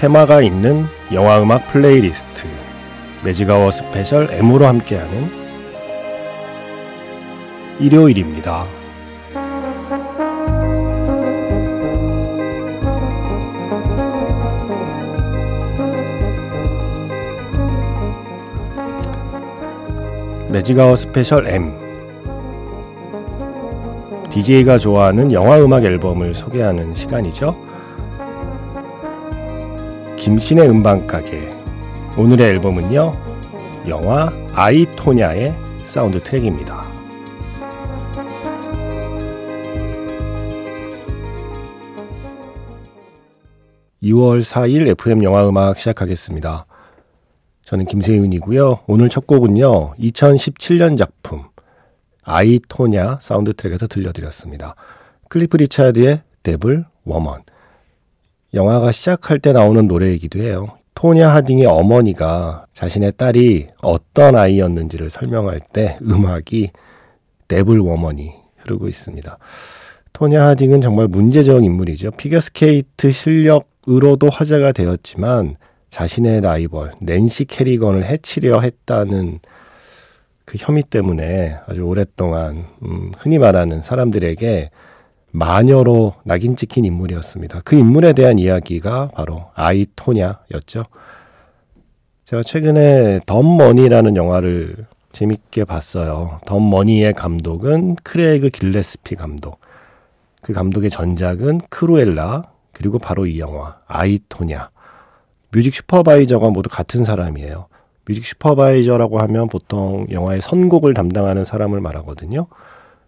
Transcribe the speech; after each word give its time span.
테마가 0.00 0.40
있는 0.40 0.86
영화 1.12 1.42
음악 1.42 1.70
플레이리스트 1.72 2.46
매직아워 3.22 3.70
스페셜 3.70 4.28
M으로 4.30 4.66
함께하는 4.66 5.30
일요일입니다. 7.78 8.64
매직아워 20.50 20.96
스페셜 20.96 21.46
M 21.46 21.74
DJ가 24.30 24.78
좋아하는 24.78 25.30
영화 25.32 25.58
음악 25.58 25.84
앨범을 25.84 26.34
소개하는 26.34 26.94
시간이죠. 26.94 27.69
김신의 30.30 30.70
음반가게 30.70 31.52
오늘의 32.16 32.50
앨범은요 32.50 33.12
영화 33.88 34.32
아이토냐의 34.54 35.52
사운드 35.84 36.22
트랙입니다. 36.22 36.84
2월 44.04 44.40
4일 44.40 44.86
FM 44.90 45.24
영화 45.24 45.48
음악 45.48 45.76
시작하겠습니다. 45.76 46.64
저는 47.64 47.86
김세윤이고요. 47.86 48.82
오늘 48.86 49.08
첫 49.08 49.26
곡은요. 49.26 49.94
2017년 49.96 50.96
작품 50.96 51.42
아이토냐 52.22 53.18
사운드 53.20 53.52
트랙에서 53.52 53.88
들려드렸습니다. 53.88 54.76
클리프 55.28 55.56
리차드의 55.56 56.22
Devil 56.44 56.84
Woman 57.04 57.42
영화가 58.54 58.92
시작할 58.92 59.38
때 59.38 59.52
나오는 59.52 59.86
노래이기도 59.86 60.40
해요. 60.40 60.68
토냐 60.94 61.28
하딩의 61.28 61.66
어머니가 61.66 62.66
자신의 62.72 63.12
딸이 63.16 63.68
어떤 63.80 64.36
아이였는지를 64.36 65.08
설명할 65.08 65.60
때 65.72 65.98
음악이 66.02 66.70
Devil 67.48 67.80
Woman이 67.80 68.32
흐르고 68.58 68.88
있습니다. 68.88 69.38
토냐 70.12 70.46
하딩은 70.48 70.80
정말 70.80 71.06
문제적 71.06 71.64
인물이죠. 71.64 72.10
피겨스케이트 72.12 73.10
실력으로도 73.10 74.28
화제가 74.28 74.72
되었지만 74.72 75.56
자신의 75.88 76.42
라이벌 76.42 76.92
낸시 77.00 77.46
캐리건을 77.46 78.04
해치려 78.04 78.60
했다는 78.60 79.38
그 80.44 80.58
혐의 80.58 80.82
때문에 80.82 81.58
아주 81.66 81.82
오랫동안 81.82 82.64
음, 82.82 83.12
흔히 83.18 83.38
말하는 83.38 83.82
사람들에게 83.82 84.70
마녀로 85.32 86.14
낙인 86.24 86.56
찍힌 86.56 86.84
인물이었습니다. 86.84 87.60
그 87.64 87.76
인물에 87.76 88.12
대한 88.12 88.38
이야기가 88.38 89.10
바로 89.14 89.50
아이토냐였죠. 89.54 90.84
제가 92.24 92.42
최근에 92.42 93.20
덤머니라는 93.26 94.16
영화를 94.16 94.86
재밌게 95.12 95.64
봤어요. 95.64 96.38
덤머니의 96.46 97.12
감독은 97.14 97.96
크레이그 97.96 98.50
길레스피 98.50 99.16
감독. 99.16 99.60
그 100.42 100.52
감독의 100.52 100.90
전작은 100.90 101.60
크루엘라, 101.68 102.42
그리고 102.72 102.98
바로 102.98 103.26
이 103.26 103.40
영화, 103.40 103.78
아이토냐. 103.86 104.70
music 105.52 105.74
supervisor가 105.74 106.50
모두 106.50 106.70
같은 106.70 107.04
사람이에요. 107.04 107.66
music 108.06 108.24
supervisor라고 108.24 109.20
하면 109.20 109.48
보통 109.48 110.06
영화의 110.10 110.40
선곡을 110.40 110.94
담당하는 110.94 111.44
사람을 111.44 111.80
말하거든요. 111.80 112.46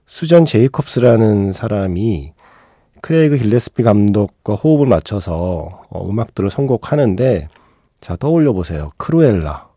수전 0.06 0.44
제이콥스라는 0.44 1.52
사람이 1.52 2.32
크레이그 3.00 3.38
길레스피 3.38 3.82
감독과 3.82 4.54
호흡을 4.54 4.86
맞춰서 4.86 5.82
어, 5.90 6.08
음악들을 6.08 6.50
선곡하는데 6.50 7.48
자 8.00 8.16
떠올려 8.16 8.52
보세요. 8.52 8.90
크루엘라 8.96 9.68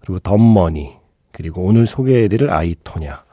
그리고 0.00 0.18
덤머니 0.20 0.96
그리고 1.32 1.62
오늘 1.62 1.86
소개해드릴 1.86 2.50
아이토냐 2.50 3.24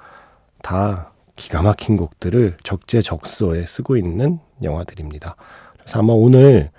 다 0.63 1.13
기가 1.35 1.61
막힌 1.61 1.97
곡들을 1.97 2.57
적재적소에 2.63 3.65
쓰고 3.65 3.97
있는 3.97 4.39
영화들입니다. 4.63 5.35
그래서 5.73 5.99
아마 5.99 6.13
오늘 6.13 6.71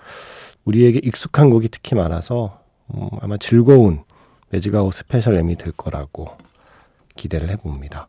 우리에게 0.65 1.01
익숙한 1.03 1.51
곡이 1.51 1.69
특히 1.69 1.95
많아서 1.95 2.61
음, 2.95 3.09
아마 3.21 3.37
즐거운 3.37 4.05
매직아워 4.51 4.93
스페셜 4.93 5.37
M이 5.37 5.57
될 5.57 5.73
거라고 5.73 6.29
기대를 7.17 7.51
해봅니다. 7.51 8.09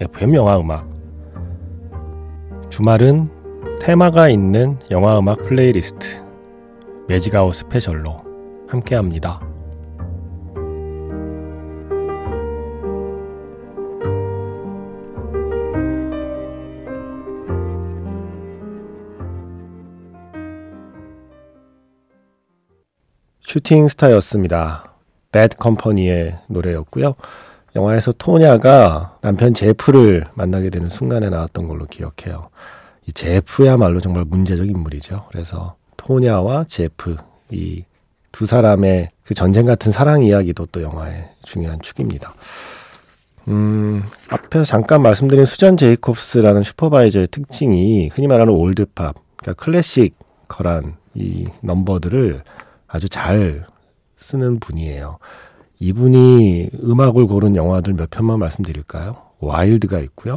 FM 0.00 0.34
영화 0.34 0.58
음악 0.58 0.88
주말은 2.68 3.28
테마가 3.80 4.28
있는 4.28 4.76
영화 4.90 5.16
음악 5.20 5.40
플레이리스트 5.42 6.20
매직아워 7.06 7.54
스페셜로 7.54 8.16
함께 8.66 8.96
합니다. 8.96 9.40
Shooting 23.40 23.86
Star였습니다. 23.86 24.96
배드 25.30 25.56
컴퍼니의 25.56 26.40
노래였고요. 26.48 27.14
영화에서 27.76 28.12
토냐가 28.12 29.18
남편 29.20 29.52
제프를 29.52 30.26
만나게 30.34 30.70
되는 30.70 30.88
순간에 30.88 31.28
나왔던 31.28 31.66
걸로 31.68 31.86
기억해요. 31.86 32.50
이 33.06 33.12
제프야말로 33.12 34.00
정말 34.00 34.24
문제적 34.24 34.68
인물이죠. 34.68 35.26
그래서 35.30 35.74
토냐와 35.96 36.64
제프 36.64 37.16
이 37.50 37.84
두 38.34 38.46
사람의 38.46 39.10
그 39.22 39.32
전쟁 39.32 39.64
같은 39.64 39.92
사랑 39.92 40.24
이야기도 40.24 40.66
또 40.66 40.82
영화의 40.82 41.30
중요한 41.44 41.80
축입니다. 41.80 42.34
음, 43.46 44.02
앞에서 44.28 44.64
잠깐 44.64 45.02
말씀드린 45.02 45.44
수전 45.44 45.76
제이콥스라는 45.76 46.64
슈퍼바이저의 46.64 47.28
특징이 47.28 48.08
흔히 48.12 48.26
말하는 48.26 48.52
old 48.52 48.79
pop, 48.79 49.14
그러니까 49.36 49.64
classical한 49.64 50.96
이 51.14 51.46
넘버들을 51.60 52.42
아주 52.88 53.08
잘 53.08 53.64
쓰는 54.16 54.58
분이에요. 54.58 55.18
이분이 55.80 56.70
음악을 56.82 57.26
고른 57.26 57.56
영화들 57.56 57.94
몇 57.94 58.10
편만 58.10 58.38
말씀드릴까요? 58.38 59.16
Wild가 59.40 60.00
있고요. 60.00 60.36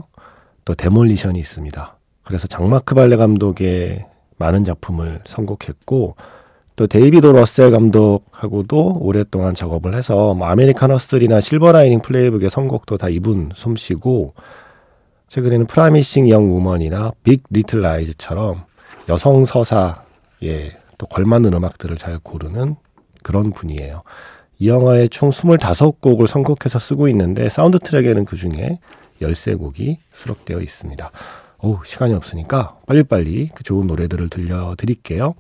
또 0.65 0.75
Demolition이 0.75 1.39
있습니다. 1.39 1.97
그래서 2.23 2.47
장마크 2.47 2.95
발레 2.95 3.15
감독의 3.15 4.05
많은 4.37 4.63
작품을 4.63 5.21
선곡했고 5.25 6.15
또 6.75 6.85
데이비드 6.85 7.25
러셀 7.25 7.71
감독하고도 7.71 8.97
오랫동안 8.99 9.55
작업을 9.55 9.95
해서 9.95 10.35
뭐 10.35 10.47
American 10.47 10.91
Hustle이나 10.91 11.41
Silver 11.41 11.69
Linings 11.69 12.01
Playbook의 12.01 12.49
선곡도 12.49 12.97
다 12.97 13.09
이분 13.09 13.49
솜씨고 13.55 14.33
최근에는 15.27 15.65
Promising 15.65 16.29
Young 16.29 16.55
Woman이나 16.55 17.13
Big 17.23 17.43
Little 17.49 17.81
Lies처럼 17.81 18.63
여성 19.09 19.45
서사에 19.45 20.73
또 20.97 21.07
걸맞는 21.07 21.53
음악들을 21.53 21.97
잘 21.97 22.19
고르는 22.19 22.75
그런 23.23 23.51
분이에요. 23.51 24.03
이 24.59 24.69
영화에 24.69 25.07
총 25.07 25.29
25곡을 25.29 26.27
선곡해서 26.27 26.79
쓰고 26.79 27.07
있는데 27.09 27.49
사운드 27.49 27.79
트랙에는 27.79 28.25
그 28.25 28.35
중에 28.35 28.79
13곡이 29.21 29.97
수록되어 30.13 30.61
있습니다. 30.61 31.11
오, 31.61 31.79
시간이 31.83 32.13
없으니까 32.13 32.77
빨리빨리 32.87 33.49
그 33.55 33.63
좋은 33.63 33.87
노래들을 33.87 34.29
들려드릴게요. 34.29 35.35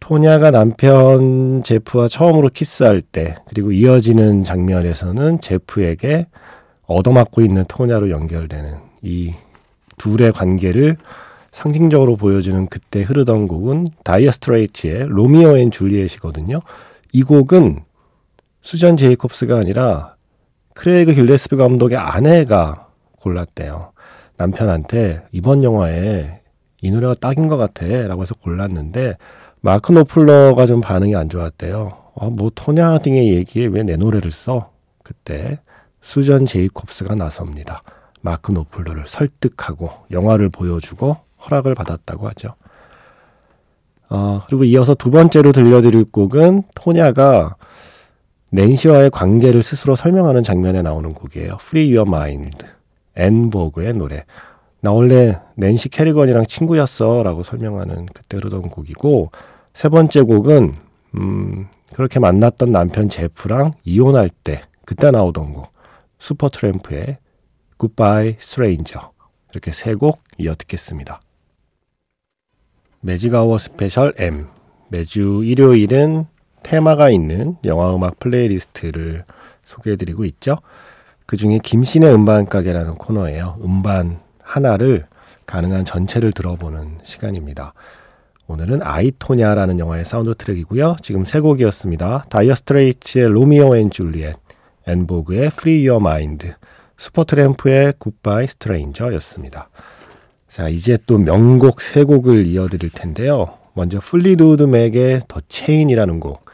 토냐가 0.00 0.50
남편 0.50 1.62
제프와 1.62 2.08
처음으로 2.08 2.48
키스할 2.48 3.00
때 3.02 3.36
그리고 3.48 3.70
이어지는 3.70 4.42
장면에서는 4.42 5.40
제프에게 5.40 6.26
얻어맞고 6.86 7.42
있는 7.42 7.64
토냐로 7.68 8.10
연결되는 8.10 8.78
이 9.02 9.34
둘의 9.98 10.32
관계를 10.32 10.96
상징적으로 11.52 12.16
보여주는 12.16 12.66
그때 12.66 13.02
흐르던 13.02 13.48
곡은 13.48 13.86
다이어 14.04 14.30
스트레이츠의 14.32 15.06
Romeo 15.08 15.56
and 15.58 15.70
Juliet이거든요. 15.70 16.60
이 17.12 17.22
곡은 17.22 17.84
수전 18.62 18.96
제이콥스가 18.96 19.56
아니라 19.58 20.16
크레이그 20.74 21.14
길레스비 21.14 21.56
감독의 21.56 21.98
아내가 21.98 22.88
골랐대요. 23.20 23.92
남편한테 24.36 25.22
이번 25.32 25.62
영화에 25.64 26.40
이 26.82 26.90
노래가 26.90 27.14
딱인 27.14 27.48
것 27.48 27.56
같아 27.56 27.86
라고 27.86 28.22
해서 28.22 28.34
골랐는데 28.34 29.16
마크 29.60 29.92
노플러가 29.92 30.66
좀 30.66 30.80
반응이 30.80 31.14
안 31.16 31.28
좋았대요. 31.28 31.98
어, 32.14 32.30
뭐 32.30 32.50
토냐 32.54 32.98
하딩 32.98 33.34
얘기에 33.34 33.66
왜 33.66 33.82
내 33.82 33.96
노래를 33.96 34.30
써? 34.30 34.70
그때 35.02 35.58
수전 36.00 36.46
제이콥스가 36.46 37.14
나섭니다. 37.14 37.82
마크 38.22 38.52
노플러를 38.52 39.04
설득하고 39.06 39.90
영화를 40.10 40.48
보여주고 40.48 41.16
허락을 41.44 41.74
받았다고 41.74 42.28
하죠. 42.28 42.54
어, 44.10 44.42
그리고 44.46 44.64
이어서 44.64 44.94
두 44.94 45.10
번째로 45.10 45.52
들려드릴 45.52 46.06
곡은 46.10 46.64
토냐가 46.74 47.56
낸시와의 48.52 49.10
관계를 49.10 49.62
스스로 49.62 49.94
설명하는 49.94 50.42
장면에 50.42 50.82
나오는 50.82 51.12
곡이에요. 51.14 51.58
Free 51.60 51.96
Your 51.96 52.08
Mind. 52.08 52.58
엔보그의 53.16 53.94
노래. 53.94 54.24
나 54.80 54.92
원래 54.92 55.38
낸시 55.56 55.88
캐리건이랑 55.90 56.46
친구였어 56.46 57.22
라고 57.22 57.42
설명하는 57.42 58.06
그때 58.06 58.38
흐르던 58.38 58.62
곡이고 58.62 59.30
세 59.72 59.88
번째 59.88 60.22
곡은 60.22 60.74
음, 61.16 61.68
그렇게 61.92 62.18
만났던 62.18 62.72
남편 62.72 63.08
제프랑 63.08 63.72
이혼할 63.84 64.30
때 64.30 64.62
그때 64.84 65.10
나오던 65.10 65.52
곡 65.52 65.70
슈퍼트램프의 66.18 67.18
Goodbye 67.78 68.36
Stranger 68.40 69.08
이렇게 69.52 69.70
세 69.72 69.94
곡 69.94 70.18
이어 70.38 70.54
듣겠습니다. 70.56 71.20
매직아워 73.00 73.58
스페셜 73.58 74.12
M 74.18 74.46
매주 74.88 75.42
일요일은 75.44 76.26
테마가 76.62 77.10
있는 77.10 77.56
영화음악 77.64 78.18
playlist를 78.18 79.24
소개해드리고 79.62 80.24
있죠. 80.26 80.56
그 81.26 81.36
중에 81.36 81.60
김씨네 81.62 82.12
음반가게라는 82.12 82.96
코너예요. 82.96 83.58
음반 83.64 84.20
하나를 84.42 85.06
가능한 85.46 85.84
전체를 85.84 86.32
들어보는 86.32 86.98
시간입니다. 87.02 87.72
오늘은 88.46 88.82
I, 88.82 88.97
Tonya라는 88.97 89.78
영화의 89.78 90.04
사운드 90.04 90.34
트랙이고요. 90.34 90.96
지금 91.02 91.24
세 91.24 91.38
곡이었습니다. 91.40 92.24
다이어 92.28 92.54
스트레이츠의 92.56 93.28
Romeo 93.28 93.76
and 93.76 93.90
Juliet, 93.90 94.34
엔보그의 94.88 95.46
Free 95.46 95.88
Your 95.88 96.04
Mind, 96.04 96.52
슈퍼트램프의 96.98 97.94
Goodbye 98.00 98.44
Stranger였습니다. 98.44 99.68
자, 100.50 100.68
이제 100.68 100.98
또 101.06 101.16
명곡 101.16 101.80
세 101.80 102.02
곡을 102.02 102.48
이어드릴 102.48 102.90
텐데요. 102.90 103.56
먼저 103.72 104.00
플리트우드 104.00 104.64
맥의 104.64 105.22
The 105.28 105.38
Chain이라는 105.48 106.18
곡. 106.18 106.44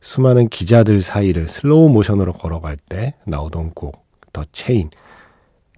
수많은 0.00 0.48
기자들 0.48 1.00
사이를 1.00 1.46
슬로우 1.46 1.90
모션으로 1.90 2.32
걸어갈 2.32 2.76
때 2.76 3.14
나오던 3.24 3.70
곡, 3.74 4.04
The 4.32 4.42
Chain. 4.50 4.90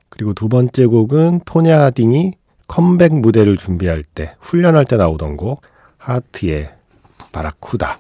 그리고 0.09 0.33
두 0.33 0.49
번째 0.49 0.87
곡은 0.87 1.41
토냐 1.45 1.79
하딩이 1.81 2.33
컴백 2.67 3.15
무대를 3.15 3.59
준비할 3.59 4.03
때, 4.03 4.35
훈련할 4.41 4.87
때 4.87 4.97
나오던 4.97 5.37
곡, 5.37 5.61
하트의 5.99 6.71
바라쿠다. 7.33 7.99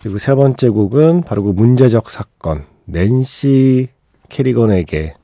그리고 0.00 0.18
세 0.18 0.34
번째 0.34 0.68
곡은 0.68 1.22
바로 1.22 1.42
그 1.42 1.50
문제적 1.50 2.10
사건, 2.10 2.66
낸시 2.84 3.88
캐리건에게 4.28 5.14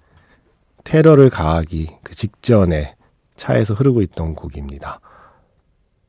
테러를 0.87 1.31
가하기 1.31 1.89
그 2.05 2.15
직전에 2.15 2.95
차에서 3.35 3.75
흐르고 3.75 4.03
있던 4.03 4.35
곡입니다. 4.35 5.01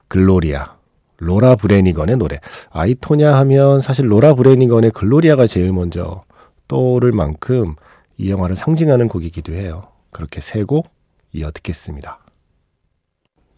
글로리아. 0.07 0.77
로라 1.17 1.55
브레니건의 1.55 2.17
노래. 2.17 2.39
I, 2.69 2.88
Tonya 2.88 3.35
하면 3.37 3.81
사실 3.81 4.09
로라 4.09 4.35
브레니건의 4.35 4.91
Gloria가 4.91 5.47
제일 5.47 5.73
먼저 5.73 6.23
떠오를 6.67 7.11
만큼 7.11 7.75
이 8.17 8.29
영화를 8.29 8.55
상징하는 8.55 9.07
곡이기도 9.07 9.51
해요. 9.53 9.87
그렇게 10.11 10.41
세 10.41 10.61
곡 10.61 10.89
이어 11.33 11.49
듣겠습니다. 11.51 12.19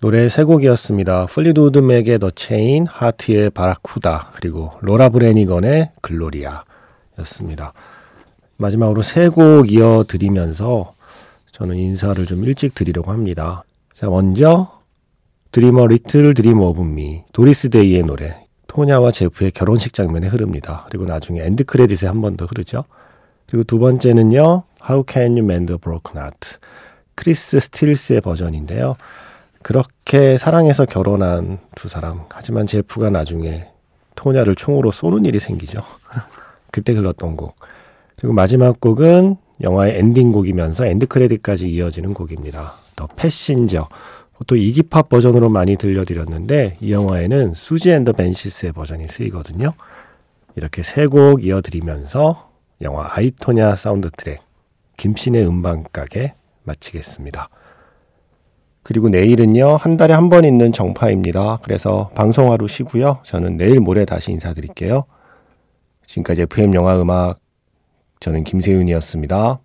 노래 0.01 0.29
세 0.29 0.43
곡이었습니다. 0.45 1.25
플리트우드 1.25 1.79
맥의 1.79 2.19
The 2.19 2.29
Chain, 2.31 2.85
하트의 2.87 3.49
바라쿠다, 3.49 4.31
그리고 4.35 4.71
로라 4.79 5.09
브레니건의 5.09 5.91
Gloria였습니다. 6.01 7.73
마지막으로 8.55 9.01
세 9.01 9.29
곡 9.29 9.69
이어 9.71 10.05
드리면서 10.07 10.93
저는 11.59 11.75
인사를 11.75 12.25
좀 12.25 12.43
일찍 12.45 12.73
드리려고 12.73 13.11
합니다. 13.11 13.63
자, 13.93 14.07
먼저 14.09 14.79
Dream 15.51 15.87
a 15.87 15.94
Little 15.94 16.33
Dream 16.33 16.59
of 16.61 16.81
Me 16.81 17.23
도리스 17.33 17.69
데이의 17.69 18.03
노래 18.03 18.45
토냐와 18.67 19.11
제프의 19.11 19.51
결혼식 19.51 19.93
장면에 19.93 20.27
흐릅니다. 20.27 20.85
그리고 20.89 21.05
나중에 21.05 21.41
end 21.43 21.65
credit에 21.65 22.07
한 22.07 22.21
번 22.21 22.37
더 22.37 22.45
흐르죠. 22.45 22.83
그리고 23.47 23.63
두 23.63 23.79
번째는요. 23.79 24.63
How 24.87 25.03
Can 25.07 25.31
You 25.33 25.43
Mend 25.43 25.73
a 25.73 25.77
Broken 25.77 26.17
Heart 26.17 26.57
크리스 27.15 27.59
스틸스의 27.59 28.21
버전인데요. 28.21 28.95
그렇게 29.61 30.37
사랑해서 30.37 30.85
결혼한 30.85 31.59
두 31.75 31.89
사람 31.89 32.21
하지만 32.29 32.65
제프가 32.67 33.09
나중에 33.09 33.67
토냐를 34.15 34.55
총으로 34.55 34.91
쏘는 34.91 35.25
일이 35.25 35.39
생기죠. 35.39 35.79
그때 36.71 36.93
흘렀던 36.93 37.35
곡. 37.35 37.55
그리고 38.15 38.33
마지막 38.33 38.79
곡은 38.79 39.35
영화의 39.61 39.97
엔딩곡이면서 39.99 40.85
end 40.85 41.07
credit까지 41.07 41.69
이어지는 41.71 42.13
곡입니다. 42.13 42.73
The 42.95 43.07
Passenger. 43.15 43.87
또 44.47 44.55
이기팝 44.55 45.09
버전으로 45.09 45.49
많이 45.49 45.75
들려드렸는데 45.75 46.77
이 46.79 46.93
영화에는 46.93 47.53
수지 47.55 47.91
앤 47.91 48.02
더 48.02 48.13
밴시스의 48.13 48.71
버전이 48.71 49.07
쓰이거든요. 49.09 49.73
이렇게 50.55 50.81
세 50.81 51.07
곡 51.07 51.43
이어드리면서 51.43 52.49
영화 52.81 53.07
아이토냐 53.11 53.75
사운드 53.75 54.09
트랙 54.11 54.39
김신의 54.97 55.45
음반가게 55.45 56.33
마치겠습니다. 56.63 57.49
그리고 58.83 59.09
내일은요 59.09 59.75
한 59.75 59.97
달에 59.97 60.13
한 60.13 60.29
번 60.29 60.45
있는 60.45 60.71
정파입니다. 60.71 61.59
그래서 61.63 62.09
방송 62.15 62.51
하루 62.51 62.67
쉬고요. 62.69 63.19
저는 63.23 63.57
내일 63.57 63.81
모레 63.81 64.05
다시 64.05 64.31
인사드릴게요. 64.31 65.03
지금까지 66.07 66.43
FM 66.43 66.73
영화 66.75 66.99
음악 66.99 67.37
저는 68.19 68.43
김세윤이었습니다. 68.43 69.59